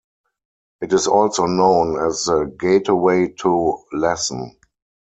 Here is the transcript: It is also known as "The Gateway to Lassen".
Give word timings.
It 0.81 0.93
is 0.93 1.05
also 1.05 1.45
known 1.45 1.99
as 2.03 2.23
"The 2.25 2.45
Gateway 2.59 3.35
to 3.41 3.83
Lassen". 3.93 4.57